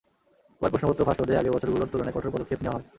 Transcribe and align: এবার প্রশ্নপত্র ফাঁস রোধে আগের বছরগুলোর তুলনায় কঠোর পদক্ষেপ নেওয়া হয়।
এবার 0.61 0.71
প্রশ্নপত্র 0.71 1.05
ফাঁস 1.07 1.17
রোধে 1.19 1.39
আগের 1.39 1.53
বছরগুলোর 1.55 1.91
তুলনায় 1.91 2.15
কঠোর 2.15 2.33
পদক্ষেপ 2.33 2.59
নেওয়া 2.61 2.77
হয়। 2.77 2.85